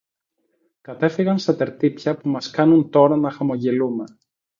[0.81, 4.03] Κατέφυγαν σε τερτίπια που μας κάνουν τώρα να χαμογελούμε